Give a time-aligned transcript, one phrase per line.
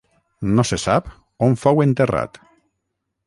[0.59, 1.11] No se sap
[1.49, 2.43] on fou enterrat.